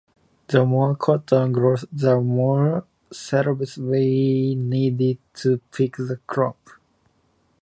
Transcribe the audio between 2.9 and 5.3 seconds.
slaves were needed